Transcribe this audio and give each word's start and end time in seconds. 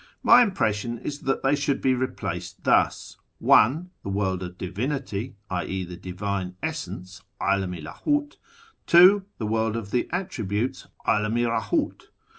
My 0.23 0.41
impression 0.41 0.97
is 0.97 1.19
that 1.19 1.43
they 1.43 1.53
should 1.55 1.79
be 1.79 1.93
replaced 1.93 2.63
thus:— 2.63 3.17
1. 3.37 3.91
The 4.03 4.09
AVorld 4.09 4.41
of 4.41 4.57
Divinity 4.57 5.35
{i.e. 5.51 5.85
the 5.85 5.95
Divine 5.95 6.55
Essence, 6.63 7.21
'Alam 7.39 7.75
i 7.75 7.81
LdMt); 7.81 8.37
2. 8.87 9.25
The 9.37 9.45
World 9.45 9.75
of 9.77 9.91
the 9.91 10.09
Attributes 10.11 10.87
(^Alam 11.05 11.37
i 11.37 11.43
RclMt). 11.59 12.05